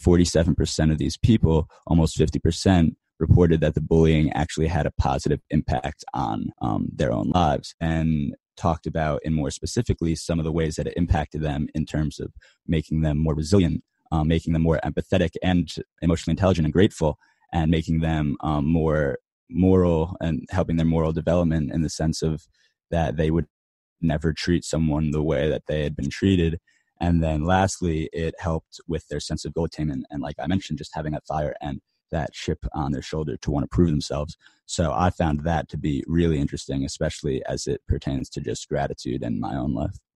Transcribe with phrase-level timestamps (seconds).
[0.00, 6.04] 47% of these people, almost 50%, reported that the bullying actually had a positive impact
[6.14, 10.76] on um, their own lives and talked about in more specifically some of the ways
[10.76, 12.32] that it impacted them in terms of
[12.66, 13.82] making them more resilient
[14.12, 17.18] um, making them more empathetic and emotionally intelligent and grateful
[17.52, 22.46] and making them um, more moral and helping their moral development in the sense of
[22.90, 23.46] that they would
[24.00, 26.58] never treat someone the way that they had been treated
[27.00, 30.78] and then lastly it helped with their sense of goal attainment and like i mentioned
[30.78, 31.80] just having that fire and
[32.10, 34.36] that chip on their shoulder to want to prove themselves.
[34.66, 39.22] So I found that to be really interesting, especially as it pertains to just gratitude
[39.22, 39.96] and my own life.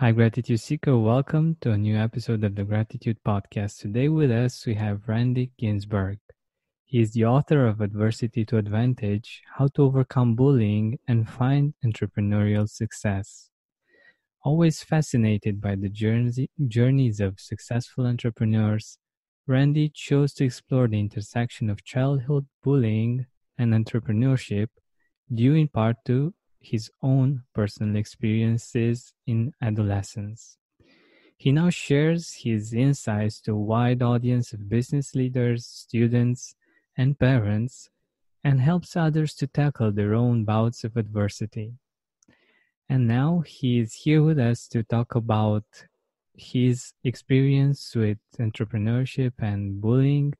[0.00, 0.96] Hi, Gratitude Seeker.
[0.96, 3.80] Welcome to a new episode of the Gratitude Podcast.
[3.80, 6.20] Today with us, we have Randy Ginsburg.
[6.84, 12.68] He is the author of Adversity to Advantage How to Overcome Bullying and Find Entrepreneurial
[12.68, 13.50] Success.
[14.44, 18.98] Always fascinated by the journeys of successful entrepreneurs,
[19.48, 23.26] Randy chose to explore the intersection of childhood bullying
[23.58, 24.68] and entrepreneurship
[25.34, 30.56] due in part to his own personal experiences in adolescence.
[31.36, 36.56] He now shares his insights to a wide audience of business leaders, students,
[36.96, 37.90] and parents,
[38.42, 41.74] and helps others to tackle their own bouts of adversity.
[42.88, 45.64] And now he is here with us to talk about
[46.34, 50.34] his experience with entrepreneurship and bullying,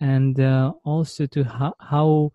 [0.00, 2.32] and uh, also to how, how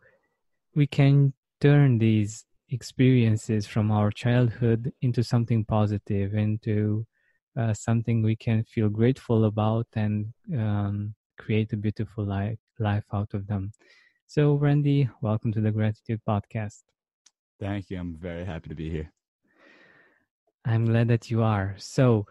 [0.75, 7.05] we can turn these experiences from our childhood into something positive, into
[7.59, 13.33] uh, something we can feel grateful about and um, create a beautiful life, life out
[13.33, 13.71] of them.
[14.27, 16.83] So, Randy, welcome to the Gratitude Podcast.
[17.59, 17.99] Thank you.
[17.99, 19.11] I'm very happy to be here.
[20.63, 21.75] I'm glad that you are.
[21.77, 22.25] So,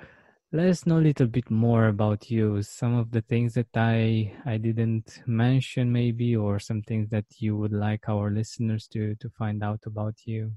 [0.53, 4.33] let us know a little bit more about you some of the things that i
[4.45, 9.31] i didn't mention maybe or some things that you would like our listeners to to
[9.39, 10.53] find out about you.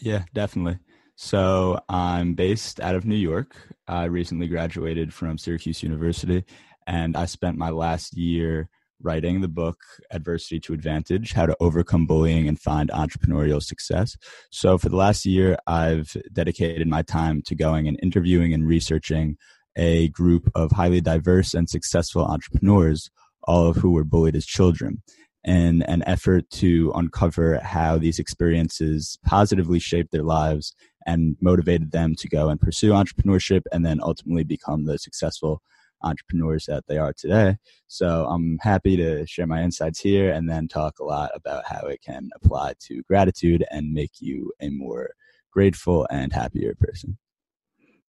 [0.00, 0.78] Yeah definitely.
[1.14, 3.56] So i'm based out of new york.
[3.86, 6.44] I recently graduated from syracuse university
[6.88, 8.68] and i spent my last year
[9.02, 9.78] writing the book
[10.10, 14.16] Adversity to Advantage How to Overcome Bullying and Find Entrepreneurial Success.
[14.50, 19.36] So, for the last year, I've dedicated my time to going and interviewing and researching
[19.76, 23.10] a group of highly diverse and successful entrepreneurs,
[23.44, 25.02] all of who were bullied as children.
[25.44, 30.74] In an effort to uncover how these experiences positively shaped their lives
[31.06, 35.62] and motivated them to go and pursue entrepreneurship and then ultimately become the successful
[36.02, 37.56] entrepreneurs that they are today.
[37.86, 41.86] So I'm happy to share my insights here and then talk a lot about how
[41.86, 45.10] it can apply to gratitude and make you a more
[45.50, 47.18] grateful and happier person.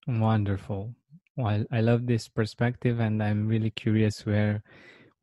[0.07, 0.95] Wonderful.
[1.35, 4.63] Well, I love this perspective, and I'm really curious where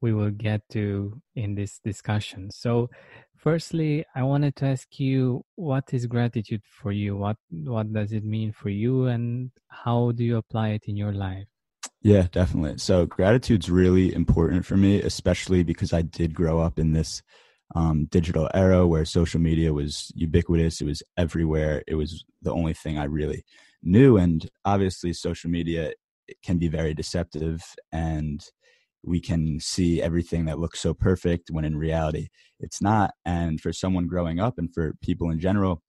[0.00, 2.50] we will get to in this discussion.
[2.50, 2.90] So,
[3.36, 7.16] firstly, I wanted to ask you, what is gratitude for you?
[7.16, 11.12] What what does it mean for you, and how do you apply it in your
[11.12, 11.48] life?
[12.04, 12.78] Yeah, definitely.
[12.78, 17.22] So gratitude's really important for me, especially because I did grow up in this
[17.74, 20.82] um, digital era where social media was ubiquitous.
[20.82, 21.82] It was everywhere.
[21.88, 23.44] It was the only thing I really
[23.82, 24.18] knew.
[24.18, 25.92] And obviously, social media
[26.44, 27.62] can be very deceptive
[27.92, 28.44] and
[29.04, 32.28] we can see everything that looks so perfect when in reality
[32.60, 33.12] it's not.
[33.26, 35.82] And for someone growing up and for people in general,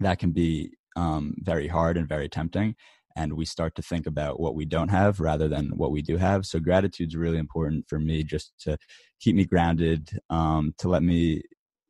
[0.00, 2.76] that can be um, very hard and very tempting
[3.16, 6.16] and we start to think about what we don't have rather than what we do
[6.16, 6.44] have.
[6.46, 8.76] So gratitude is really important for me just to
[9.20, 11.42] keep me grounded, um, to let me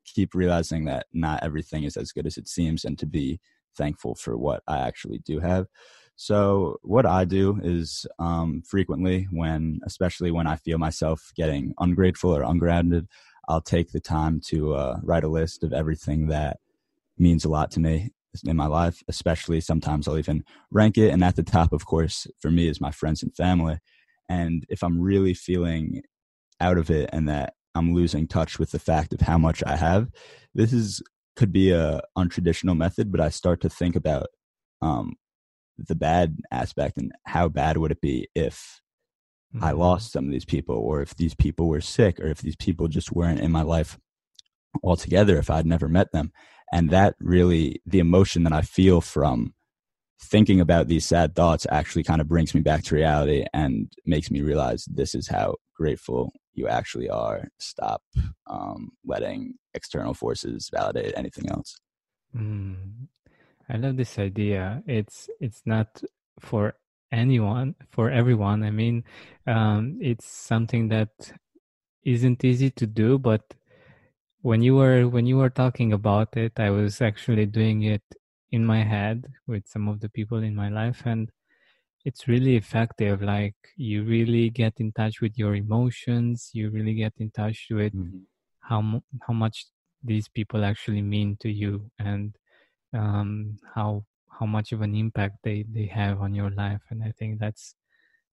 [0.05, 3.41] keep realizing that not everything is as good as it seems and to be
[3.77, 5.67] thankful for what I actually do have.
[6.17, 12.37] So what I do is um, frequently when, especially when I feel myself getting ungrateful
[12.37, 13.09] or ungrounded,
[13.49, 16.59] I'll take the time to uh, write a list of everything that
[17.19, 21.11] means a lot to me in my life, especially sometimes I'll even rank it.
[21.11, 23.79] And at the top, of course, for me is my friends and family.
[24.29, 26.03] And if I'm really feeling
[26.61, 29.77] out of it and that I'm losing touch with the fact of how much I
[29.77, 30.09] have,
[30.55, 31.03] this is
[31.37, 34.29] could be a untraditional method, but I start to think about
[34.81, 35.15] um,
[35.77, 38.81] the bad aspect and how bad would it be if
[39.55, 39.65] mm-hmm.
[39.65, 42.57] I lost some of these people, or if these people were sick, or if these
[42.57, 43.99] people just weren't in my life
[44.83, 46.33] altogether if I'd never met them.
[46.73, 49.55] And that really, the emotion that I feel from
[50.21, 54.31] thinking about these sad thoughts actually kind of brings me back to reality and makes
[54.31, 57.49] me realize this is how grateful you actually are.
[57.59, 58.03] Stop
[58.47, 61.77] um, letting external forces validate anything else.
[62.37, 63.09] Mm,
[63.69, 64.83] I love this idea.
[64.87, 66.03] It's it's not
[66.41, 66.75] for
[67.13, 68.63] anyone, for everyone.
[68.63, 69.05] I mean,
[69.47, 71.11] um, it's something that
[72.05, 73.55] isn't easy to do, but
[74.45, 78.05] when you were when you were talking about it, I was actually doing it
[78.53, 81.31] in my head with some of the people in my life, and
[82.05, 83.23] it's really effective.
[83.23, 86.51] Like you really get in touch with your emotions.
[86.53, 88.29] You really get in touch with mm-hmm.
[88.61, 89.65] how how much
[90.03, 92.37] these people actually mean to you, and
[92.93, 94.05] um, how
[94.39, 97.75] how much of an impact they they have on your life and i think that's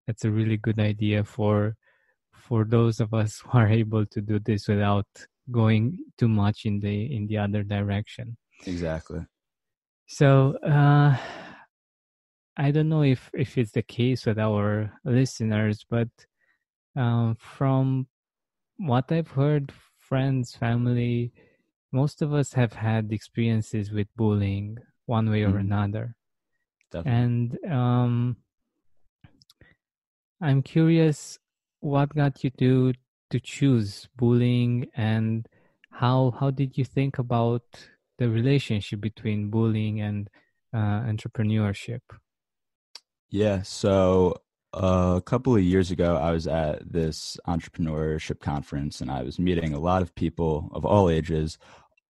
[0.08, 1.76] that's a really good idea for
[2.34, 5.08] for those of us who are able to do this without
[5.50, 9.20] going too much in the in the other direction exactly
[10.08, 11.16] so uh
[12.58, 16.10] i don't know if if it's the case with our listeners but
[16.96, 18.08] um from
[18.78, 21.32] what i've heard friends family
[21.92, 25.72] most of us have had experiences with bullying one way or mm-hmm.
[25.72, 26.16] another.
[26.92, 27.22] Definitely.
[27.22, 28.38] And um,
[30.42, 31.38] I'm curious
[31.82, 32.94] what got you to
[33.32, 35.48] to choose bullying and
[35.92, 37.64] how how did you think about
[38.18, 40.30] the relationship between bullying and
[40.74, 42.02] uh, entrepreneurship?
[43.30, 44.36] Yeah, so
[44.74, 49.40] uh, a couple of years ago, I was at this entrepreneurship conference and I was
[49.40, 51.58] meeting a lot of people of all ages,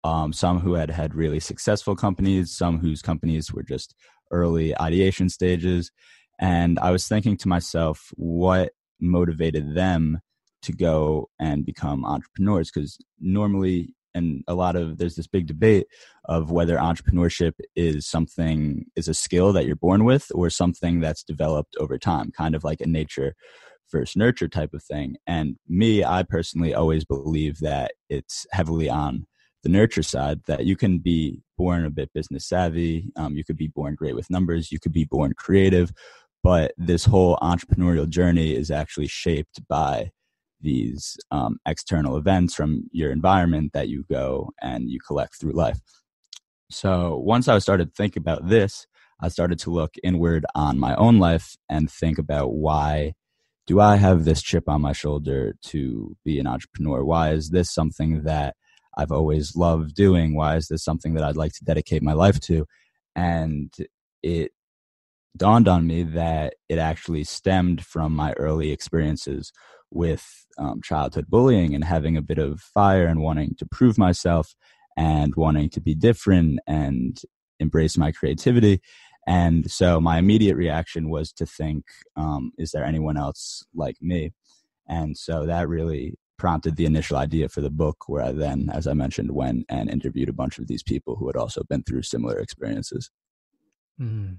[0.04, 3.96] um, some who had had really successful companies, some whose companies were just
[4.32, 5.92] early ideation stages.
[6.40, 10.20] And I was thinking to myself, what motivated them
[10.64, 12.72] to go and become entrepreneurs?
[12.72, 15.88] Because normally, and a lot of there's this big debate
[16.26, 21.24] of whether entrepreneurship is something is a skill that you're born with or something that's
[21.24, 23.36] developed over time, kind of like a nature
[23.92, 25.18] versus nurture type of thing.
[25.28, 29.28] And me, I personally always believe that it's heavily on
[29.64, 33.58] the nurture side that you can be born a bit business savvy um, you could
[33.58, 35.92] be born great with numbers you could be born creative
[36.44, 40.10] but this whole entrepreneurial journey is actually shaped by
[40.62, 45.80] these um, external events from your environment that you go and you collect through life
[46.70, 48.88] so once i started to think about this
[49.20, 53.14] i started to look inward on my own life and think about why
[53.68, 57.74] do i have this chip on my shoulder to be an entrepreneur why is this
[57.74, 58.56] something that
[58.98, 60.36] I've always loved doing.
[60.36, 62.66] Why is this something that I'd like to dedicate my life to?
[63.16, 63.74] And
[64.22, 64.52] it
[65.38, 69.52] dawned on me that it actually stemmed from my early experiences
[69.92, 74.56] with um, childhood bullying and having a bit of fire and wanting to prove myself
[74.98, 77.22] and wanting to be different and
[77.60, 78.82] embrace my creativity.
[79.28, 81.86] And so my immediate reaction was to think,
[82.16, 84.32] um, is there anyone else like me?
[84.88, 88.88] And so that really prompted the initial idea for the book, where I then, as
[88.88, 92.02] I mentioned, went and interviewed a bunch of these people who had also been through
[92.02, 93.12] similar experiences.
[94.02, 94.38] Mm,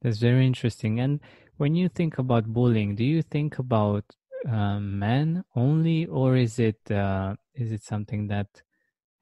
[0.00, 1.00] that's very interesting.
[1.00, 1.18] And
[1.56, 4.04] when you think about bullying, do you think about
[4.48, 8.48] uh, men only, or is it uh, is it something that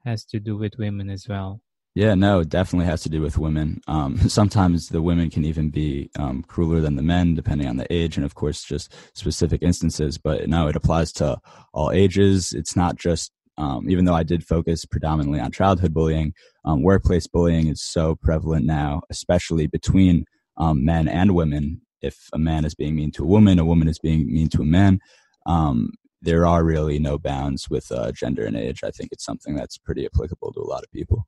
[0.05, 1.61] has to do with women as well?
[1.93, 3.81] Yeah, no, it definitely has to do with women.
[3.87, 7.91] Um, sometimes the women can even be um, crueler than the men, depending on the
[7.93, 10.17] age, and of course, just specific instances.
[10.17, 11.37] But no, it applies to
[11.73, 12.53] all ages.
[12.53, 17.27] It's not just, um, even though I did focus predominantly on childhood bullying, um, workplace
[17.27, 20.25] bullying is so prevalent now, especially between
[20.57, 21.81] um, men and women.
[22.01, 24.61] If a man is being mean to a woman, a woman is being mean to
[24.61, 24.99] a man.
[25.45, 25.91] Um,
[26.21, 28.83] there are really no bounds with uh, gender and age.
[28.83, 31.27] I think it's something that's pretty applicable to a lot of people.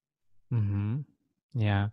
[0.54, 1.02] Mm-hmm.
[1.56, 1.88] Yeah,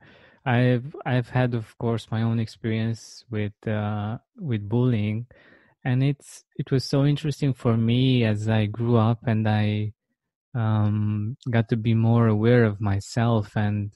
[0.44, 5.26] I've I've had, of course, my own experience with uh, with bullying,
[5.84, 9.92] and it's it was so interesting for me as I grew up and I
[10.54, 13.92] um, got to be more aware of myself and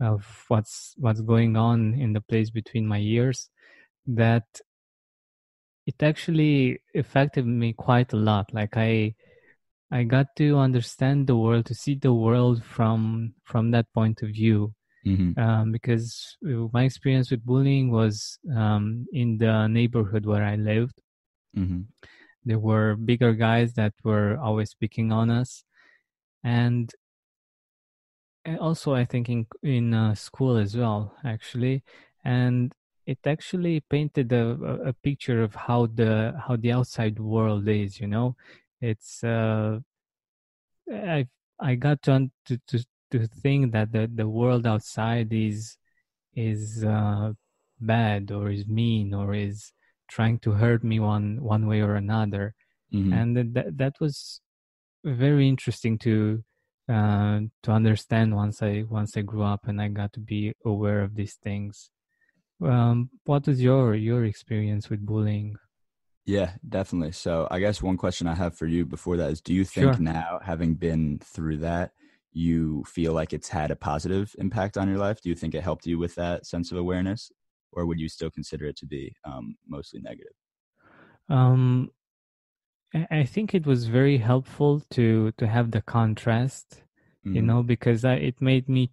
[0.00, 3.48] of what's what's going on in the place between my ears.
[4.06, 4.44] That
[5.86, 8.52] it actually affected me quite a lot.
[8.52, 9.14] Like I
[9.90, 14.30] I got to understand the world, to see the world from from that point of
[14.30, 14.74] view.
[15.06, 15.38] Mm-hmm.
[15.38, 20.98] Um, because uh, my experience with bullying was um, in the neighborhood where I lived.
[21.54, 21.82] Mm-hmm.
[22.46, 25.62] There were bigger guys that were always picking on us,
[26.42, 26.90] and
[28.58, 31.84] also I think in in uh, school as well, actually,
[32.24, 32.72] and
[33.06, 34.50] it actually painted a,
[34.86, 38.00] a picture of how the how the outside world is.
[38.00, 38.36] You know,
[38.80, 39.80] it's uh,
[40.90, 41.26] I
[41.60, 45.76] I got to to to, to think that the, the world outside is
[46.34, 47.32] is uh,
[47.80, 49.72] bad or is mean or is
[50.08, 52.54] trying to hurt me one one way or another,
[52.92, 53.12] mm-hmm.
[53.12, 54.40] and that that was
[55.04, 56.42] very interesting to
[56.88, 61.02] uh, to understand once I once I grew up and I got to be aware
[61.02, 61.90] of these things.
[62.66, 65.56] Um, what was your your experience with bullying?
[66.26, 67.12] Yeah, definitely.
[67.12, 69.94] So I guess one question I have for you before that is do you think
[69.94, 70.02] sure.
[70.02, 71.92] now having been through that
[72.32, 75.20] you feel like it's had a positive impact on your life?
[75.20, 77.30] Do you think it helped you with that sense of awareness
[77.72, 80.32] or would you still consider it to be um, mostly negative?
[81.28, 81.90] Um
[83.10, 86.82] I think it was very helpful to to have the contrast,
[87.26, 87.36] mm-hmm.
[87.36, 88.92] you know, because I, it made me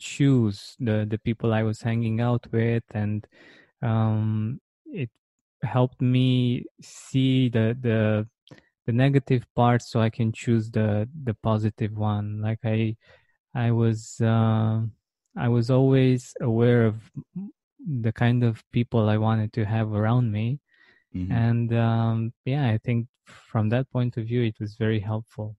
[0.00, 3.26] choose the the people I was hanging out with, and
[3.82, 5.10] um, it
[5.62, 8.26] helped me see the the
[8.86, 12.42] the negative parts so I can choose the the positive one.
[12.42, 12.96] Like I
[13.54, 14.80] I was uh,
[15.36, 16.96] I was always aware of
[17.86, 20.60] the kind of people I wanted to have around me.
[21.14, 21.32] Mm-hmm.
[21.32, 25.56] And um, yeah, I think from that point of view, it was very helpful.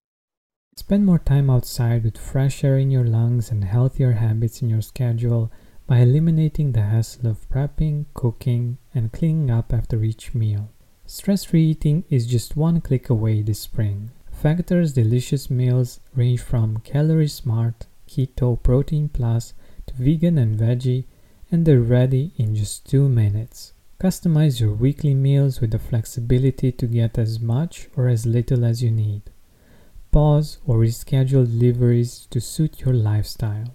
[0.78, 4.82] Spend more time outside with fresh air in your lungs and healthier habits in your
[4.82, 5.51] schedule
[5.86, 10.70] by eliminating the hassle of prepping, cooking, and cleaning up after each meal.
[11.06, 14.12] Stress free eating is just one click away this spring.
[14.32, 19.54] Factor's delicious meals range from calorie smart, keto, protein plus
[19.88, 21.04] to vegan and veggie,
[21.51, 23.74] and they're ready in just two minutes.
[24.00, 28.82] Customize your weekly meals with the flexibility to get as much or as little as
[28.82, 29.24] you need.
[30.12, 33.74] Pause or reschedule deliveries to suit your lifestyle.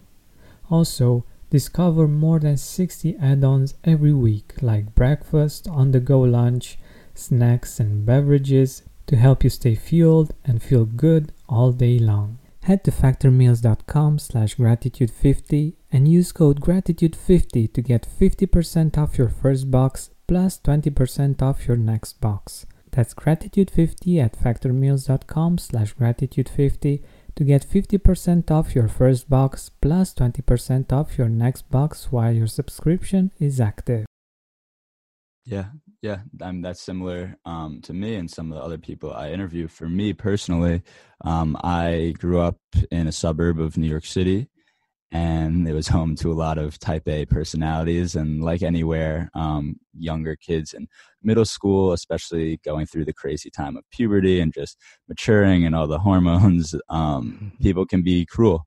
[0.71, 6.79] Also, discover more than 60 add ons every week, like breakfast, on the go lunch,
[7.15, 12.39] snacks, and beverages to help you stay fueled and feel good all day long.
[12.65, 19.71] Head to factormeals.com slash gratitude50 and use code gratitude50 to get 50% off your first
[19.71, 22.67] box plus 20% off your next box.
[22.97, 27.03] That's gratitude50 at factormeals.com slash gratitude50
[27.35, 32.47] to get 50% off your first box plus 20% off your next box while your
[32.47, 34.07] subscription is active.
[35.45, 35.67] Yeah,
[36.01, 39.69] yeah, um, that's similar um, to me and some of the other people I interview.
[39.69, 40.81] For me personally,
[41.21, 42.57] um, I grew up
[42.91, 44.49] in a suburb of New York City,
[45.13, 48.17] and it was home to a lot of type A personalities.
[48.17, 50.89] And like anywhere, um, younger kids in
[51.23, 54.77] middle school, especially going through the crazy time of puberty and just
[55.09, 57.63] maturing and all the hormones, um, mm-hmm.
[57.63, 58.67] people can be cruel.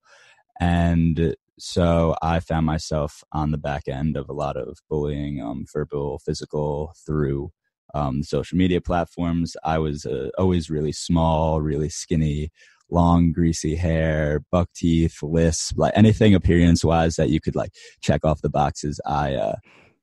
[0.59, 5.65] And so I found myself on the back end of a lot of bullying, um,
[5.71, 7.51] verbal, physical, through
[7.93, 9.57] um, social media platforms.
[9.63, 12.51] I was uh, always really small, really skinny,
[12.91, 18.23] long greasy hair buck teeth lisp like anything appearance wise that you could like check
[18.23, 19.55] off the boxes i uh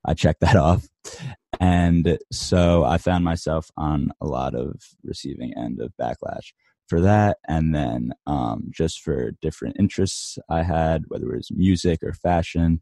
[0.04, 0.86] i checked that off.
[1.60, 6.52] And so i found myself on a lot of receiving end of backlash
[6.88, 7.38] for that.
[7.48, 12.80] And then um just for different interests i had whether it was music or fashion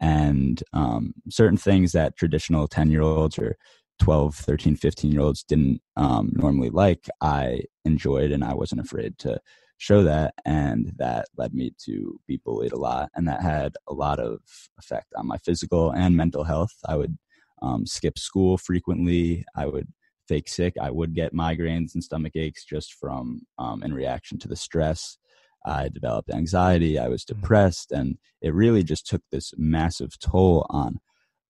[0.00, 3.56] and um certain things that traditional 10 year olds or
[3.98, 9.18] 12 13 15 year olds didn't um, normally like i enjoyed and i wasn't afraid
[9.18, 9.38] to
[9.78, 13.94] show that and that led me to be bullied a lot and that had a
[13.94, 14.40] lot of
[14.78, 16.74] effect on my physical and mental health.
[16.86, 17.16] I would
[17.62, 19.44] um, skip school frequently.
[19.56, 19.88] I would
[20.26, 20.74] fake sick.
[20.80, 25.16] I would get migraines and stomach aches just from um, in reaction to the stress.
[25.64, 26.98] I developed anxiety.
[26.98, 27.28] I was mm.
[27.28, 30.98] depressed and it really just took this massive toll on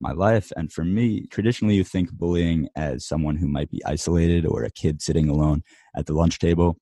[0.01, 0.53] my life.
[0.57, 4.71] And for me, traditionally, you think bullying as someone who might be isolated or a
[4.71, 5.63] kid sitting alone
[5.97, 6.77] at the lunch table.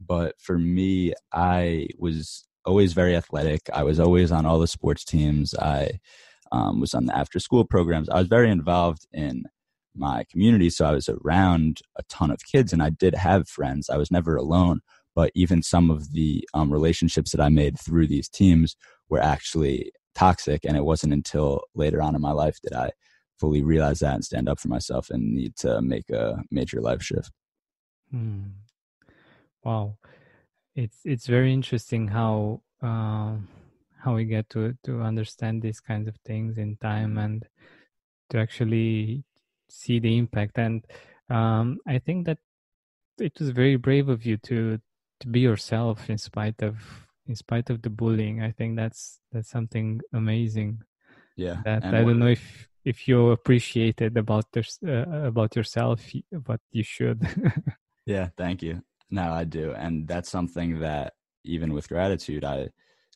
[0.00, 3.62] But for me, I was always very athletic.
[3.72, 5.54] I was always on all the sports teams.
[5.54, 6.00] I
[6.50, 8.08] um, was on the after school programs.
[8.08, 9.44] I was very involved in
[9.94, 10.70] my community.
[10.70, 13.90] So I was around a ton of kids and I did have friends.
[13.90, 14.80] I was never alone.
[15.14, 18.76] But even some of the um, relationships that I made through these teams
[19.10, 20.64] were actually toxic.
[20.64, 22.90] And it wasn't until later on in my life that I
[23.38, 27.02] fully realize that and stand up for myself and need to make a major life
[27.02, 27.30] shift.
[28.10, 28.42] Hmm.
[29.64, 29.96] Wow,
[30.74, 33.34] it's it's very interesting how uh,
[33.98, 37.46] how we get to to understand these kinds of things in time and
[38.30, 39.24] to actually
[39.68, 40.58] see the impact.
[40.58, 40.84] And
[41.30, 42.38] um, I think that
[43.18, 44.78] it was very brave of you to
[45.20, 48.42] to be yourself in spite of in spite of the bullying.
[48.42, 50.70] I think that's that's something amazing.
[51.44, 55.98] Yeah, that I don't know if if you appreciate it about this, uh, about yourself,
[56.48, 57.18] but you should.
[58.14, 58.82] yeah, thank you.
[59.10, 61.14] No, I do, and that's something that
[61.54, 62.68] even with gratitude, I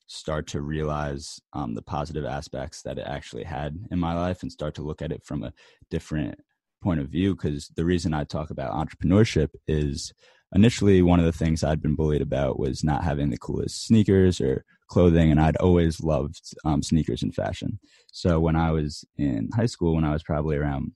[0.07, 4.51] start to realize um, the positive aspects that it actually had in my life and
[4.53, 5.53] start to look at it from a
[5.91, 6.39] different
[6.83, 7.35] point of view.
[7.35, 10.13] Because the reason I talk about entrepreneurship is
[10.57, 14.41] initially one of the things I'd been bullied about was not having the coolest sneakers
[14.41, 17.79] or clothing, and I'd always loved um, sneakers and fashion.
[18.13, 20.93] So when I was in high school, when I was probably around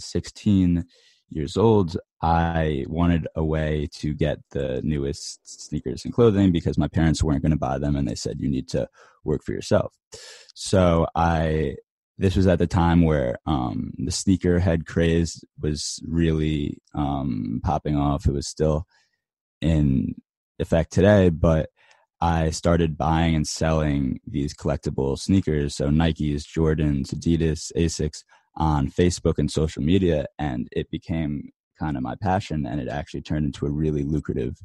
[0.00, 0.84] 16
[1.30, 6.88] years old, I wanted a way to get the newest sneakers and clothing because my
[6.88, 8.88] parents weren't going to buy them and they said you need to
[9.24, 9.94] work for yourself.
[10.54, 11.76] So I
[12.16, 17.96] this was at the time where um, the sneaker head craze was really um, popping
[17.96, 18.26] off.
[18.26, 18.86] It was still
[19.60, 20.14] in
[20.58, 21.70] effect today, but
[22.20, 25.74] I started buying and selling these collectible sneakers.
[25.74, 28.22] So Nikes, Jordans, Adidas, Asics
[28.56, 32.64] on Facebook and social media, and it became kind of my passion.
[32.64, 34.56] And it actually turned into a really lucrative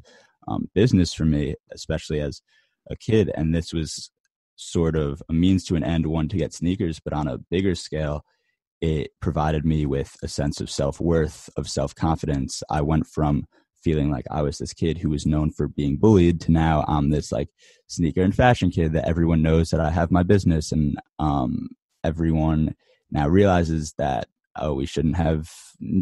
[0.46, 2.40] um, business for me, especially as
[2.88, 3.30] a kid.
[3.34, 4.10] And this was
[4.60, 7.74] sort of a means to an end, one to get sneakers, but on a bigger
[7.74, 8.24] scale,
[8.80, 12.62] it provided me with a sense of self worth, of self confidence.
[12.70, 13.46] I went from
[13.82, 17.10] feeling like I was this kid who was known for being bullied to now I'm
[17.10, 17.48] this like
[17.86, 21.70] sneaker and fashion kid that everyone knows that I have my business and um,
[22.04, 22.74] everyone
[23.10, 25.50] now realizes that oh we shouldn't have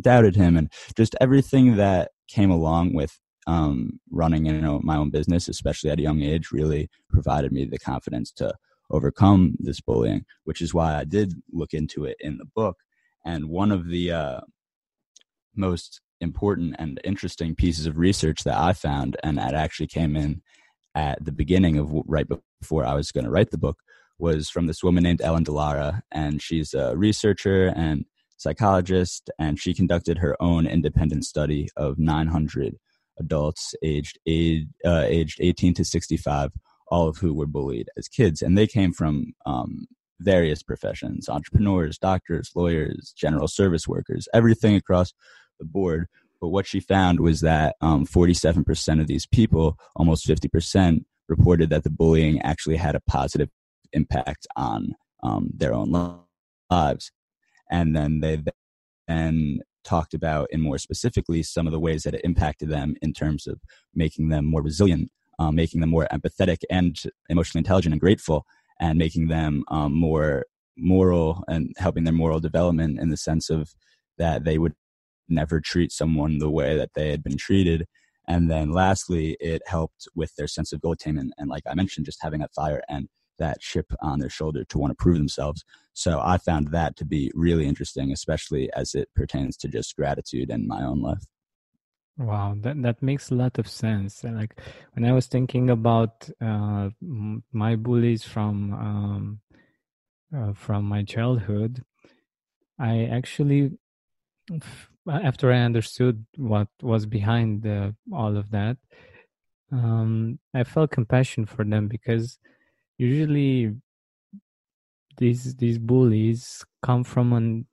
[0.01, 5.49] doubted him and just everything that came along with um, running know my own business
[5.49, 8.53] especially at a young age really provided me the confidence to
[8.91, 12.77] overcome this bullying which is why I did look into it in the book.
[13.25, 14.41] And one of the uh,
[15.55, 20.41] most important and interesting pieces of research that I found, and that actually came in
[20.95, 22.27] at the beginning of right
[22.61, 23.79] before I was going to write the book,
[24.19, 28.05] was from this woman named Ellen DeLara, and she's a researcher and
[28.37, 32.77] psychologist, and she conducted her own independent study of 900
[33.19, 36.53] adults aged age, uh, aged 18 to 65,
[36.89, 39.87] all of who were bullied as kids, and they came from um,
[40.21, 45.13] various professions: entrepreneurs, doctors, lawyers, general service workers, everything across
[45.59, 46.07] the board.
[46.41, 51.83] But what she found was that um, 47% of these people, almost 50%, reported that
[51.83, 53.49] the bullying actually had a positive
[53.93, 55.91] impact on um, their own
[56.71, 57.11] lives.
[57.71, 58.43] And then they
[59.07, 63.13] then talked about, in more specifically, some of the ways that it impacted them in
[63.13, 63.57] terms of
[63.95, 66.95] making them more resilient, um, making them more empathetic and
[67.29, 68.45] emotionally intelligent and grateful,
[68.81, 70.45] and making them um, more
[70.77, 73.75] moral and helping their moral development in the sense of
[74.19, 74.75] that they would
[75.29, 77.87] never treat someone the way that they had been treated.
[78.27, 81.33] And then lastly, it helped with their sense of goal attainment.
[81.39, 84.79] And like I mentioned, just having that fire and that chip on their shoulder to
[84.79, 85.65] want to prove themselves.
[85.93, 90.51] So I found that to be really interesting, especially as it pertains to just gratitude
[90.51, 91.25] and my own life.
[92.19, 94.25] Wow, that that makes a lot of sense.
[94.25, 94.61] Like
[94.95, 99.41] when I was thinking about uh, my bullies from um,
[100.37, 101.85] uh, from my childhood,
[102.79, 103.79] I actually
[105.11, 108.77] after I understood what was behind the, all of that,
[109.73, 112.39] um, I felt compassion for them because
[112.99, 113.75] usually
[115.17, 117.67] these these bullies come from an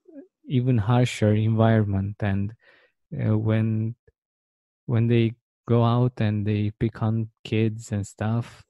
[0.48, 2.54] even harsher environment, and
[3.14, 3.96] uh, when
[4.86, 5.34] when they
[5.68, 8.64] go out and they pick on kids and stuff,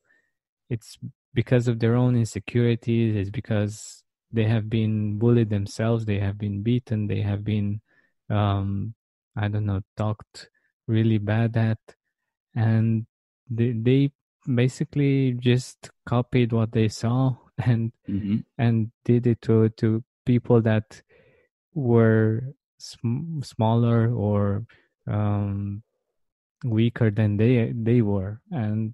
[0.70, 0.98] it's
[1.34, 3.15] because of their own insecurities.
[3.15, 6.06] It's because they have been bullied themselves.
[6.06, 7.08] They have been beaten.
[7.08, 7.82] They have been
[8.30, 8.96] um,
[9.36, 10.50] I don't know, talked
[10.88, 11.80] really bad at,
[12.56, 13.06] and
[13.50, 14.12] they, they
[14.53, 18.38] basically just copied what they saw and mm-hmm.
[18.58, 21.01] and did it to to people that
[21.73, 22.41] were
[22.77, 24.65] sm- smaller or
[25.08, 25.84] um,
[26.63, 28.93] weaker than they they were, and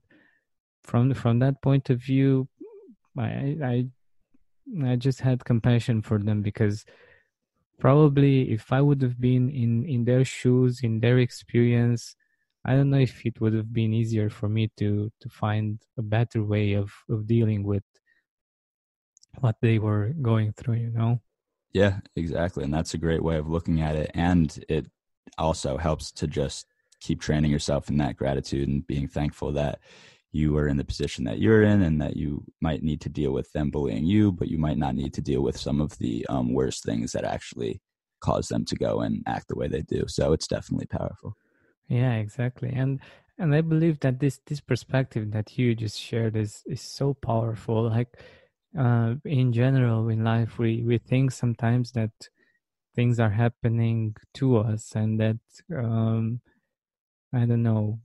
[0.83, 2.47] from from that point of view,
[3.17, 3.85] I I
[4.85, 6.85] I just had compassion for them because
[7.79, 12.15] probably if I would have been in in their shoes, in their experience,
[12.65, 16.01] I don't know if it would have been easier for me to to find a
[16.01, 17.83] better way of of dealing with
[19.39, 20.75] what they were going through.
[20.75, 21.19] You know.
[21.73, 24.87] Yeah, exactly, and that's a great way of looking at it, and it
[25.37, 26.67] also helps to just
[26.99, 29.79] keep training yourself in that gratitude and being thankful that
[30.31, 33.31] you are in the position that you're in and that you might need to deal
[33.31, 36.25] with them bullying you, but you might not need to deal with some of the
[36.29, 37.81] um, worst things that actually
[38.21, 40.03] cause them to go and act the way they do.
[40.07, 41.35] So it's definitely powerful.
[41.91, 42.71] Yeah, exactly.
[42.73, 43.01] And
[43.37, 47.89] and I believe that this this perspective that you just shared is is so powerful.
[47.89, 48.09] Like
[48.77, 52.11] uh, in general in life, we we think sometimes that
[52.95, 55.39] things are happening to us and that
[55.75, 56.41] um,
[57.33, 58.01] I don't know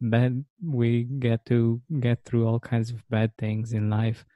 [0.00, 4.26] bad we get to get through all kinds of bad things in life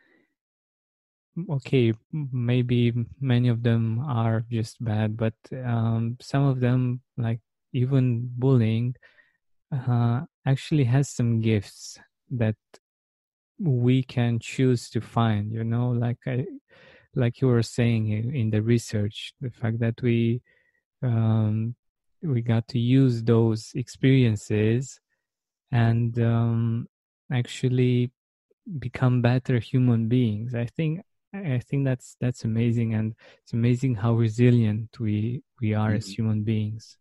[1.51, 7.41] okay maybe many of them are just bad but um, some of them like
[7.75, 8.95] even bullying
[9.73, 11.99] uh, actually has some gifts
[12.31, 12.57] that
[13.59, 16.45] we can choose to find you know like i
[17.15, 20.41] like you were saying in the research the fact that we
[21.03, 21.75] um,
[22.23, 24.99] we got to use those experiences
[25.71, 26.89] and um,
[27.33, 28.11] actually
[28.79, 31.01] become better human beings i think
[31.35, 35.97] i think that's that's amazing and it's amazing how resilient we we are mm-hmm.
[35.97, 36.97] as human beings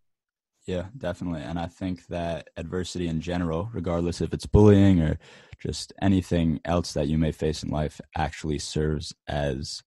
[0.66, 5.18] yeah definitely and i think that adversity in general regardless if it's bullying or
[5.60, 9.82] just anything else that you may face in life actually serves as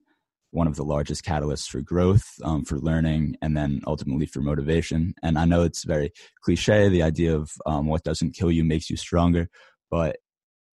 [0.56, 5.14] one of the largest catalysts for growth, um, for learning, and then ultimately for motivation.
[5.22, 8.88] And I know it's very cliche, the idea of um, what doesn't kill you makes
[8.88, 9.50] you stronger,
[9.90, 10.16] but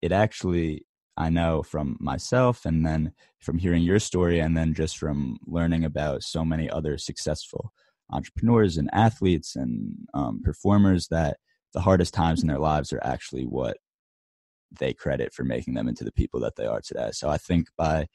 [0.02, 0.86] it actually,
[1.18, 5.84] I know from myself and then from hearing your story and then just from learning
[5.84, 7.74] about so many other successful
[8.14, 11.38] entrepreneurs and athletes and um, performers that
[11.74, 13.78] the hardest times in their lives are actually what
[14.80, 17.10] they credit for making them into the people that they are today.
[17.12, 18.08] So I think by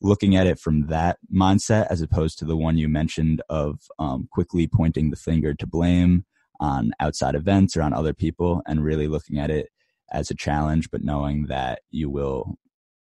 [0.00, 4.28] looking at it from that mindset as opposed to the one you mentioned of um,
[4.30, 6.24] quickly pointing the finger to blame
[6.60, 9.68] on outside events or on other people and really looking at it
[10.12, 12.56] as a challenge but knowing that you will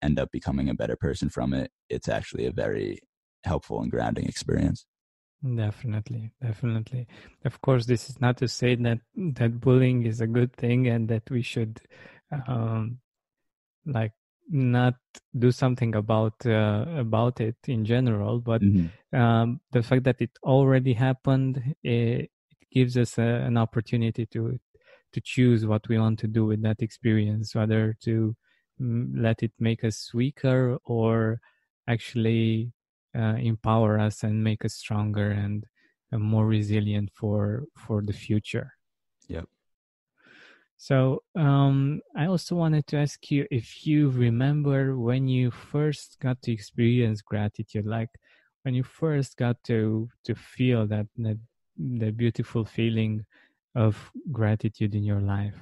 [0.01, 2.99] end up becoming a better person from it it's actually a very
[3.43, 4.85] helpful and grounding experience
[5.43, 7.05] definitely definitely
[7.43, 11.09] of course this is not to say that that bullying is a good thing and
[11.09, 11.81] that we should
[12.47, 12.97] um
[13.85, 14.13] like
[14.49, 14.95] not
[15.37, 19.17] do something about uh, about it in general but mm-hmm.
[19.17, 22.29] um, the fact that it already happened it, it
[22.71, 24.59] gives us a, an opportunity to
[25.11, 28.35] to choose what we want to do with that experience whether to
[28.81, 31.39] mm, let it make us weaker or
[31.87, 32.71] actually
[33.15, 35.65] uh, empower us and make us stronger and
[36.11, 38.73] uh, more resilient for for the future.
[39.27, 39.45] Yep.
[40.77, 46.41] So um, I also wanted to ask you if you remember when you first got
[46.41, 48.09] to experience gratitude, like
[48.63, 51.37] when you first got to to feel that that,
[51.77, 53.25] that beautiful feeling
[53.75, 55.55] of gratitude in your life.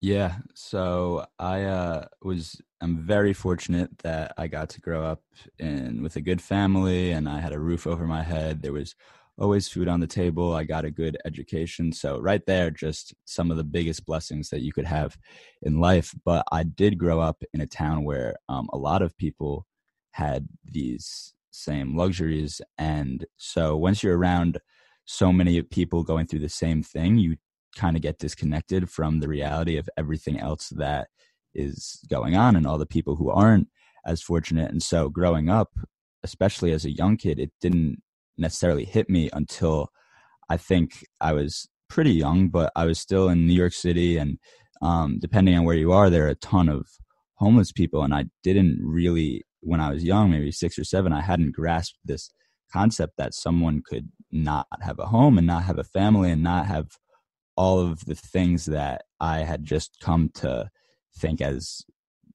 [0.00, 5.22] Yeah, so I uh, was I'm very fortunate that I got to grow up
[5.58, 8.60] in with a good family and I had a roof over my head.
[8.60, 8.94] There was
[9.38, 10.52] always food on the table.
[10.52, 11.92] I got a good education.
[11.92, 15.16] So, right there, just some of the biggest blessings that you could have
[15.62, 16.14] in life.
[16.26, 19.66] But I did grow up in a town where um, a lot of people
[20.10, 22.60] had these same luxuries.
[22.76, 24.58] And so, once you're around
[25.06, 27.38] so many people going through the same thing, you
[27.76, 31.08] kind of get disconnected from the reality of everything else that
[31.54, 33.68] is going on and all the people who aren't
[34.06, 34.70] as fortunate.
[34.70, 35.70] And so, growing up,
[36.22, 38.02] especially as a young kid, it didn't
[38.36, 39.90] necessarily hit me until
[40.48, 44.38] I think I was pretty young, but I was still in New York City, and
[44.82, 46.86] um, depending on where you are, there are a ton of
[47.36, 51.20] homeless people, and I didn't really, when I was young, maybe six or seven, I
[51.20, 52.30] hadn't grasped this
[52.72, 56.66] concept that someone could not have a home and not have a family and not
[56.66, 56.88] have
[57.56, 60.70] all of the things that I had just come to
[61.16, 61.82] think as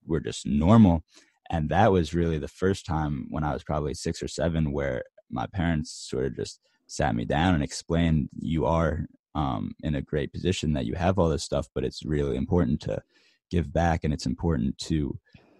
[0.05, 1.03] we're just normal.
[1.49, 5.03] And that was really the first time when I was probably six or seven where
[5.31, 10.01] my parents sort of just sat me down and explained you are um, in a
[10.01, 13.01] great position that you have all this stuff, but it's really important to
[13.51, 15.17] give back and it's important to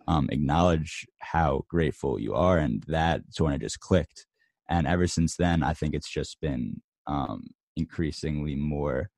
[0.08, 2.58] um, acknowledge how grateful you are.
[2.58, 4.26] And that sort of just clicked.
[4.70, 9.10] And ever since then, I think it's just been um, increasingly more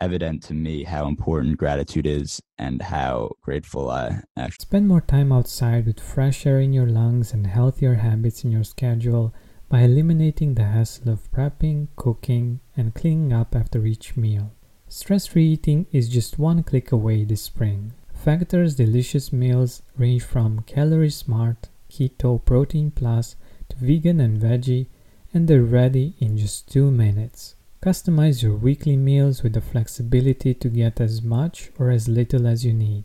[0.00, 5.32] evident to me how important gratitude is and how grateful I actually spend more time
[5.32, 9.34] outside with fresh air in your lungs and healthier habits in your schedule
[9.68, 14.52] by eliminating the hassle of prepping, cooking, and cleaning up after each meal.
[14.88, 17.92] Stress free eating is just one click away this spring.
[18.12, 23.36] Factor's delicious meals range from calorie smart, keto, protein plus
[23.68, 24.88] to vegan and veggie,
[25.32, 27.54] and they're ready in just two minutes.
[27.82, 32.64] Customize your weekly meals with the flexibility to get as much or as little as
[32.64, 33.04] you need.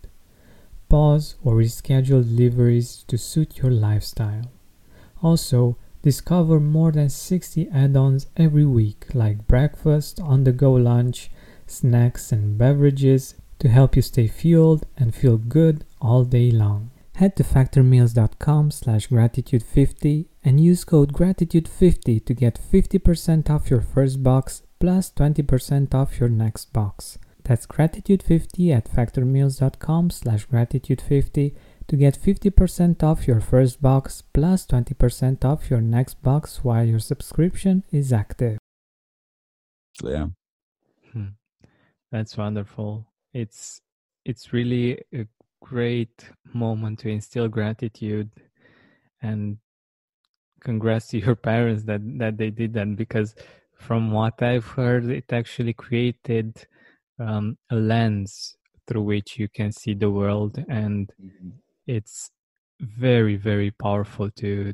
[0.89, 4.51] Pause or reschedule deliveries to suit your lifestyle.
[5.23, 11.31] Also, Discover more than 60 add ons every week, like breakfast, on the go lunch,
[11.65, 16.91] snacks, and beverages to help you stay fueled and feel good all day long.
[17.15, 24.21] Head to factormeals.com slash gratitude50 and use code gratitude50 to get 50% off your first
[24.21, 27.17] box plus 20% off your next box.
[27.43, 31.55] That's gratitude50 at factormeals.com slash gratitude50
[31.87, 36.99] to get 50% off your first box plus 20% off your next box while your
[36.99, 38.57] subscription is active.
[40.03, 40.27] Yeah.
[41.13, 41.35] Hmm.
[42.11, 43.05] That's wonderful.
[43.33, 43.81] It's
[44.25, 45.27] it's really a
[45.61, 48.29] great moment to instill gratitude
[49.21, 49.57] and
[50.61, 53.35] congrats to your parents that that they did that because
[53.77, 56.67] from what I've heard it actually created
[57.19, 58.57] um, a lens
[58.87, 61.49] through which you can see the world and mm-hmm.
[61.87, 62.31] it's
[62.79, 64.73] very very powerful to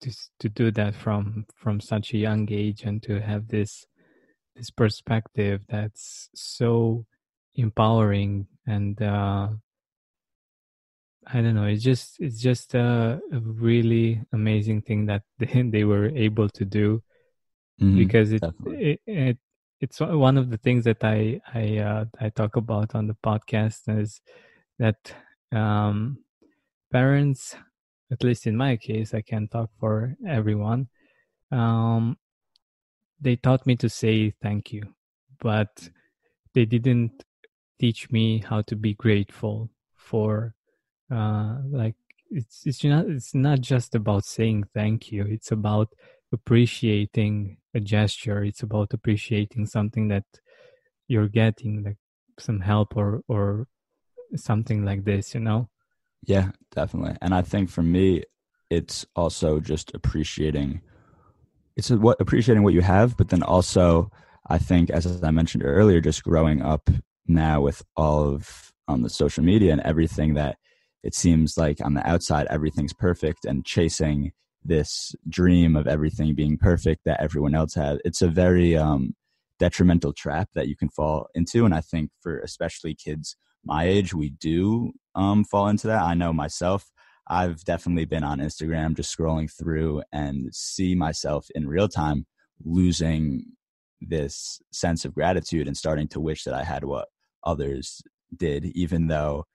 [0.00, 3.86] to to do that from from such a young age and to have this
[4.54, 7.04] this perspective that's so
[7.54, 9.48] empowering and uh
[11.26, 15.84] i don't know it's just it's just a, a really amazing thing that they, they
[15.84, 17.02] were able to do
[17.80, 19.38] mm-hmm, because it, it, it
[19.80, 23.82] it's one of the things that I I uh, I talk about on the podcast
[24.00, 24.20] is
[24.78, 25.14] that
[25.52, 26.18] um,
[26.92, 27.56] parents,
[28.10, 30.88] at least in my case, I can talk for everyone.
[31.52, 32.16] Um,
[33.20, 34.82] they taught me to say thank you,
[35.40, 35.88] but
[36.54, 37.24] they didn't
[37.78, 40.54] teach me how to be grateful for
[41.10, 41.94] uh, like
[42.30, 45.24] it's it's not it's not just about saying thank you.
[45.24, 45.94] It's about
[46.36, 50.24] appreciating a gesture it's about appreciating something that
[51.08, 52.00] you're getting like
[52.38, 53.66] some help or or
[54.34, 55.68] something like this you know?
[56.24, 58.22] Yeah definitely and i think for me
[58.70, 60.80] it's also just appreciating
[61.76, 64.10] it's what appreciating what you have but then also
[64.48, 66.90] i think as i mentioned earlier just growing up
[67.26, 70.56] now with all of um, the social media and everything that
[71.02, 74.32] it seems like on the outside everything's perfect and chasing
[74.66, 77.98] this dream of everything being perfect that everyone else had.
[78.04, 79.14] It's a very um,
[79.58, 81.64] detrimental trap that you can fall into.
[81.64, 86.02] And I think for especially kids my age, we do um, fall into that.
[86.02, 86.90] I know myself,
[87.28, 92.26] I've definitely been on Instagram just scrolling through and see myself in real time
[92.64, 93.44] losing
[94.00, 97.08] this sense of gratitude and starting to wish that I had what
[97.44, 98.02] others
[98.36, 99.46] did, even though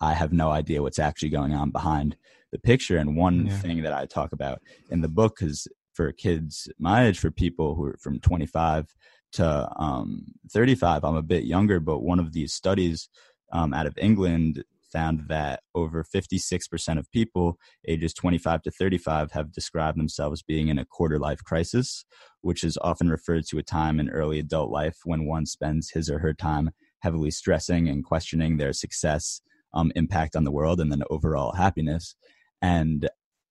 [0.00, 2.16] I have no idea what's actually going on behind
[2.52, 2.96] the picture.
[2.96, 3.58] And one yeah.
[3.58, 4.60] thing that I talk about
[4.90, 8.94] in the book, is for kids my age, for people who are from 25
[9.32, 13.08] to um, 35, I'm a bit younger, but one of these studies
[13.52, 19.52] um, out of England found that over 56% of people ages 25 to 35 have
[19.52, 22.04] described themselves being in a quarter life crisis,
[22.40, 26.10] which is often referred to a time in early adult life when one spends his
[26.10, 29.40] or her time heavily stressing and questioning their success
[29.74, 32.14] um, impact on the world and then overall happiness.
[32.62, 33.08] And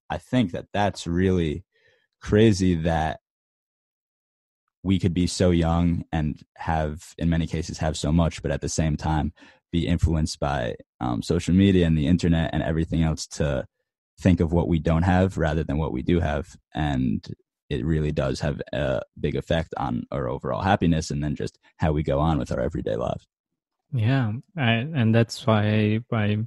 [0.10, 1.63] I think that that's really
[2.21, 3.19] crazy that
[4.84, 8.62] we could be so young and have, in many cases, have so much, but at
[8.62, 9.34] the same time,
[9.71, 13.65] be influenced by um, social media and the internet and everything else to
[14.19, 16.55] think of what we don't have rather than what we do have.
[16.73, 17.25] And
[17.69, 21.91] it really does have a big effect on our overall happiness and then just how
[21.91, 23.27] we go on with our everyday lives.
[23.93, 26.38] Yeah, I, and that's why I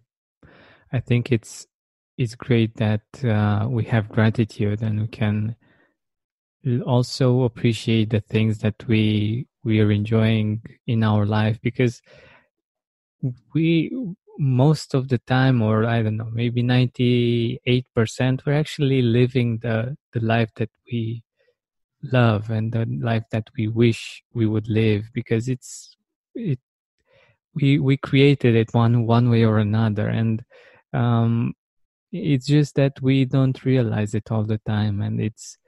[0.92, 1.66] I think it's
[2.18, 5.56] it's great that uh, we have gratitude and we can
[6.86, 12.02] also appreciate the things that we we are enjoying in our life because
[13.54, 13.90] we
[14.38, 20.20] most of the time or i don't know maybe 98% we're actually living the the
[20.20, 21.22] life that we
[22.04, 25.96] love and the life that we wish we would live because it's
[26.34, 26.60] it
[27.54, 30.08] we we created it one one way or another.
[30.08, 30.44] And
[30.92, 31.54] um
[32.12, 35.00] it's just that we don't realize it all the time.
[35.00, 35.58] And it's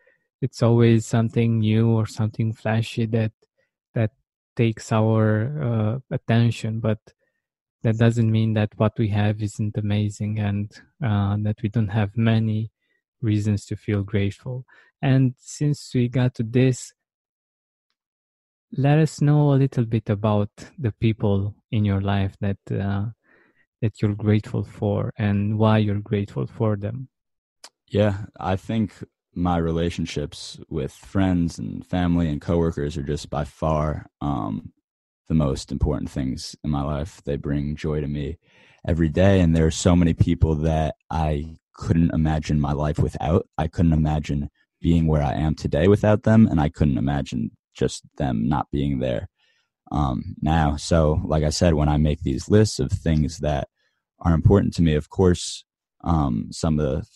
[0.43, 3.33] it's always something new or something flashy that
[3.95, 4.11] that
[4.57, 6.81] takes our uh, attention.
[6.81, 6.99] But
[7.83, 10.71] that doesn't mean that what we have isn't amazing and
[11.05, 12.71] uh, that we don't have many
[13.21, 14.65] reasons to feel grateful.
[15.03, 16.93] And since we got to this
[18.77, 23.07] let us know a little bit about the people in your life that uh,
[23.81, 27.09] that you're grateful for and why you're grateful for them.
[27.89, 28.93] Yeah, I think
[29.35, 34.73] my relationships with friends and family and coworkers are just by far um,
[35.29, 37.21] the most important things in my life.
[37.25, 38.39] They bring joy to me
[38.87, 43.47] every day, and there are so many people that I couldn't imagine my life without.
[43.59, 48.03] I couldn't imagine being where I am today without them, and I couldn't imagine just
[48.17, 49.29] them not being there
[49.93, 50.77] um, now.
[50.77, 53.69] So, like I said, when I make these lists of things that
[54.25, 54.95] are important to me.
[54.95, 55.65] Of course,
[56.03, 57.07] um, some of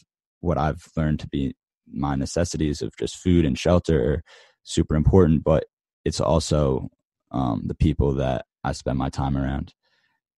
[0.40, 1.56] what I've learned to be
[1.90, 4.22] my necessities of just food and shelter are
[4.62, 5.64] super important, but
[6.04, 6.90] it's also
[7.30, 9.74] um, the people that I spend my time around.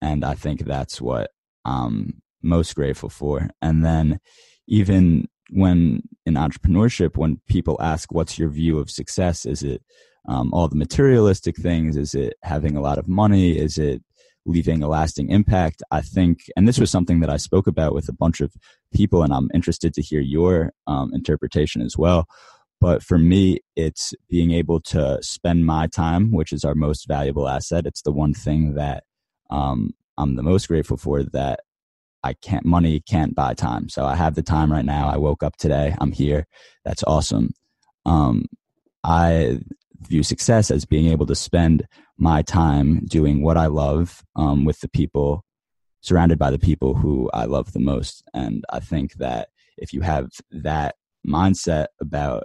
[0.00, 1.31] And I think that's what
[1.64, 3.48] I'm most grateful for.
[3.61, 4.20] And then
[4.68, 9.46] even when in entrepreneurship, when people ask, what's your view of success?
[9.46, 9.82] Is it
[10.28, 11.96] um, all the materialistic things?
[11.96, 13.56] Is it having a lot of money?
[13.56, 14.02] Is it
[14.44, 15.82] leaving a lasting impact?
[15.90, 18.52] I think, and this was something that I spoke about with a bunch of
[18.92, 22.26] people, and I'm interested to hear your um, interpretation as well.
[22.80, 27.48] But for me, it's being able to spend my time, which is our most valuable
[27.48, 27.87] asset.
[27.87, 29.04] It's the one thing that
[29.50, 31.61] um, I'm the most grateful for that
[32.24, 33.88] I can't, money can't buy time.
[33.88, 35.09] So I have the time right now.
[35.09, 35.94] I woke up today.
[36.00, 36.46] I'm here.
[36.85, 37.50] That's awesome.
[38.04, 38.46] Um,
[39.04, 39.61] I
[40.00, 44.81] view success as being able to spend my time doing what I love um, with
[44.81, 45.44] the people,
[46.00, 48.22] surrounded by the people who I love the most.
[48.35, 52.44] And I think that if you have that mindset about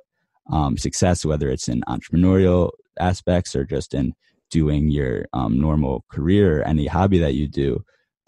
[0.51, 4.13] um, success, whether it's in entrepreneurial aspects or just in
[4.51, 7.83] doing your um, normal career any hobby that you do,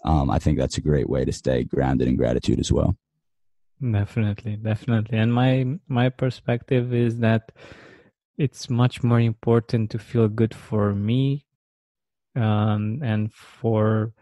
[0.06, 2.96] um, I think that's a great way to stay grounded in gratitude as well.
[3.80, 5.18] Definitely, definitely.
[5.18, 7.52] And my my perspective is that
[8.38, 11.44] it's much more important to feel good for me
[12.34, 14.12] um, and for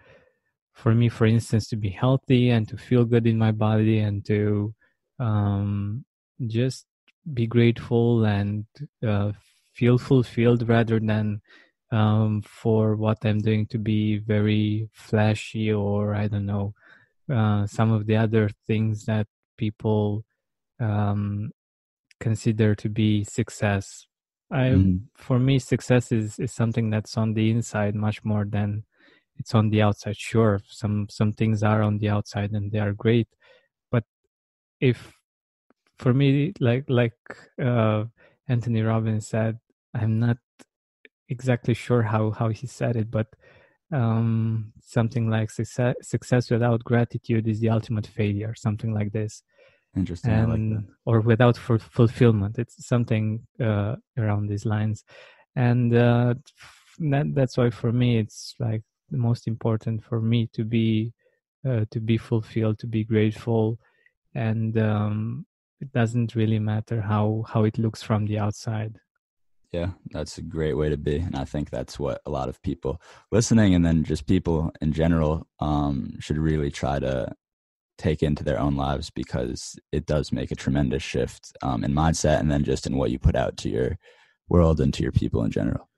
[0.72, 4.24] for me for instance to be healthy and to feel good in my body and
[4.26, 4.74] to
[5.20, 6.04] um,
[6.46, 6.86] just
[7.32, 8.64] be grateful and
[9.06, 9.30] uh,
[9.72, 11.40] feel fulfilled rather than
[11.94, 16.74] um, for what I'm doing to be very flashy or I don't know
[17.32, 20.24] uh, some of the other things that people
[20.80, 21.52] um,
[22.18, 24.06] consider to be success.
[24.50, 25.02] I, mm.
[25.14, 28.84] for me, success is is something that's on the inside much more than
[29.38, 30.16] it's on the outside.
[30.16, 33.28] Sure, some some things are on the outside and they are great,
[33.90, 34.04] but
[34.80, 35.12] if
[35.98, 37.18] for me, like like
[37.62, 38.04] uh,
[38.48, 39.58] Anthony Robbins said,
[39.94, 40.38] I'm not
[41.28, 43.28] exactly sure how how he said it, but
[43.92, 49.42] um, something like success success without gratitude is the ultimate failure, something like this.
[49.96, 50.32] Interesting.
[50.32, 55.04] And, like or without f- fulfillment, it's something uh, around these lines,
[55.54, 56.34] and uh,
[56.98, 61.12] that, that's why for me it's like the most important for me to be
[61.68, 63.78] uh, to be fulfilled, to be grateful,
[64.34, 65.46] and um,
[65.80, 68.98] it doesn't really matter how how it looks from the outside
[69.74, 72.62] yeah that's a great way to be and i think that's what a lot of
[72.62, 73.00] people
[73.32, 77.34] listening and then just people in general um, should really try to
[77.98, 82.38] take into their own lives because it does make a tremendous shift um, in mindset
[82.38, 83.98] and then just in what you put out to your
[84.48, 85.88] world and to your people in general.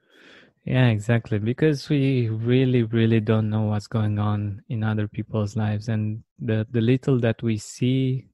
[0.64, 5.88] Yeah exactly because we really really don't know what's going on in other people's lives
[5.88, 8.26] and the the little that we see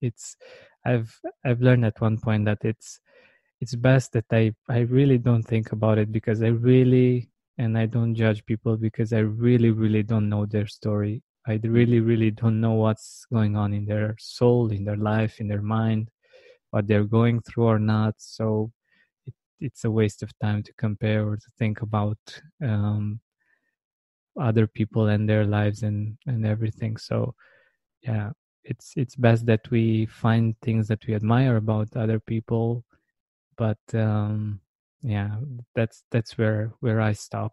[0.00, 0.36] it's
[0.84, 3.00] i've i've learned at one point that it's
[3.60, 7.86] it's best that i i really don't think about it because i really and i
[7.86, 11.22] don't judge people because i really really don't know their story.
[11.48, 15.46] I really really don't know what's going on in their soul in their life in
[15.46, 16.10] their mind
[16.70, 18.14] what they're going through or not.
[18.18, 18.72] So
[19.26, 22.18] it, it's a waste of time to compare or to think about
[22.60, 23.20] um,
[24.40, 26.96] other people and their lives and and everything.
[26.96, 27.34] So
[28.02, 28.30] yeah
[28.64, 32.84] it's it's best that we find things that we admire about other people
[33.56, 34.60] but um
[35.02, 35.36] yeah
[35.74, 37.52] that's that's where where i stop.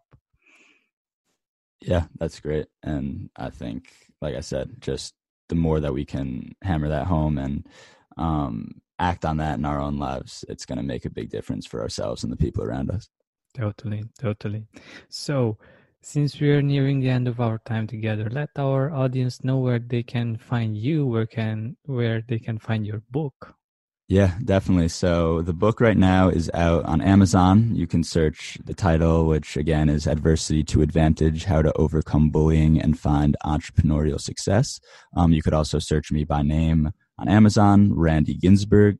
[1.80, 5.14] Yeah that's great and i think like i said just
[5.48, 7.66] the more that we can hammer that home and
[8.16, 11.66] um act on that in our own lives it's going to make a big difference
[11.66, 13.08] for ourselves and the people around us.
[13.54, 14.66] Totally totally.
[15.08, 15.58] So
[16.00, 19.78] since we are nearing the end of our time together, let our audience know where
[19.78, 23.54] they can find you, where can where they can find your book.
[24.14, 24.90] Yeah, definitely.
[24.90, 27.74] So the book right now is out on Amazon.
[27.74, 32.80] You can search the title, which again is Adversity to Advantage How to Overcome Bullying
[32.80, 34.78] and Find Entrepreneurial Success.
[35.16, 38.98] Um, you could also search me by name on Amazon, Randy Ginsburg.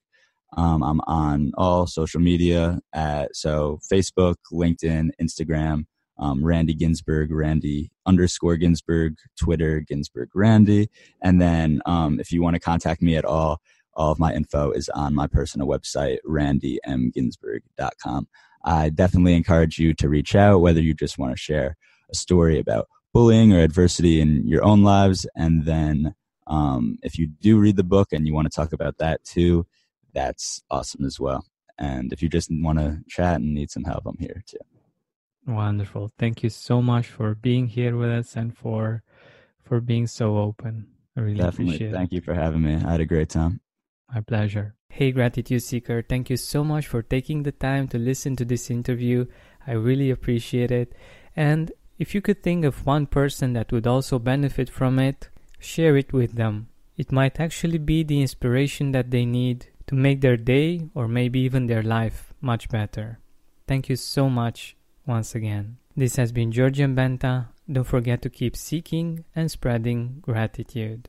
[0.57, 5.85] Um, I'm on all social media at so Facebook, LinkedIn, Instagram
[6.19, 10.88] um, Randy Ginsburg, Randy underscore Ginsburg, Twitter, Ginsburg Randy.
[11.23, 13.60] And then um, if you want to contact me at all,
[13.97, 18.29] all of my info is on my personal website, randymginsburg.com.
[18.65, 21.77] I definitely encourage you to reach out, whether you just want to share
[22.11, 25.27] a story about bullying or adversity in your own lives.
[25.37, 26.15] And then
[26.47, 29.67] um, if you do read the book and you want to talk about that too,
[30.13, 31.47] that's awesome as well.
[31.79, 34.59] And if you just want to chat and need some help, I'm here too.
[35.47, 36.11] Wonderful.
[36.19, 39.03] Thank you so much for being here with us and for
[39.63, 40.87] for being so open.
[41.17, 41.65] I really Definitely.
[41.65, 41.95] appreciate it.
[41.95, 42.75] Thank you for having me.
[42.75, 43.61] I had a great time.
[44.13, 44.75] My pleasure.
[44.88, 48.71] Hey, Gratitude Seeker, thank you so much for taking the time to listen to this
[48.71, 49.27] interview.
[49.67, 50.94] I really appreciate it.
[51.35, 55.29] And if you could think of one person that would also benefit from it,
[55.59, 56.69] share it with them.
[56.96, 61.40] It might actually be the inspiration that they need to make their day or maybe
[61.40, 63.19] even their life much better.
[63.67, 64.77] Thank you so much
[65.07, 65.79] once again.
[65.96, 67.46] This has been Georgian Benta.
[67.71, 71.09] Don't forget to keep seeking and spreading gratitude.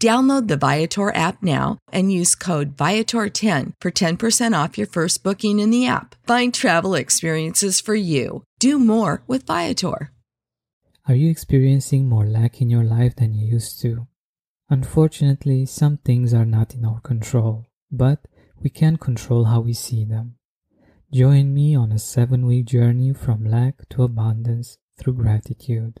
[0.00, 5.60] Download the Viator app now and use code Viator10 for 10% off your first booking
[5.60, 6.14] in the app.
[6.26, 8.42] Find travel experiences for you.
[8.58, 10.10] Do more with Viator.
[11.06, 14.06] Are you experiencing more lack in your life than you used to?
[14.70, 18.26] Unfortunately, some things are not in our control, but
[18.62, 20.36] we can control how we see them.
[21.12, 26.00] Join me on a seven week journey from lack to abundance through gratitude.